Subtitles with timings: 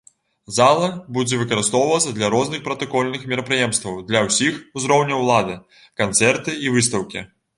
[0.57, 5.55] Зала будзе выкарыстоўвацца для розных пратакольных мерапрыемстваў для ўсіх узроўняў улады,
[6.03, 7.25] канцэрты і выстаўкі.